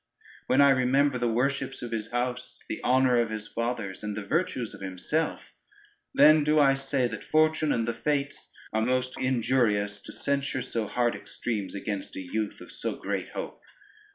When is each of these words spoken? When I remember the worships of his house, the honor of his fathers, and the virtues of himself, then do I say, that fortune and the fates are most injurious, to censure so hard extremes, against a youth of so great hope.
When 0.47 0.61
I 0.61 0.71
remember 0.71 1.19
the 1.19 1.27
worships 1.31 1.83
of 1.83 1.91
his 1.91 2.09
house, 2.09 2.63
the 2.67 2.81
honor 2.83 3.21
of 3.21 3.29
his 3.29 3.47
fathers, 3.47 4.03
and 4.03 4.17
the 4.17 4.25
virtues 4.25 4.73
of 4.73 4.81
himself, 4.81 5.53
then 6.11 6.43
do 6.43 6.59
I 6.59 6.73
say, 6.73 7.07
that 7.07 7.23
fortune 7.23 7.71
and 7.71 7.87
the 7.87 7.93
fates 7.93 8.49
are 8.73 8.81
most 8.81 9.15
injurious, 9.19 10.01
to 10.01 10.11
censure 10.11 10.63
so 10.63 10.87
hard 10.87 11.13
extremes, 11.15 11.75
against 11.75 12.15
a 12.15 12.21
youth 12.21 12.61
of 12.61 12.71
so 12.71 12.95
great 12.95 13.29
hope. 13.35 13.61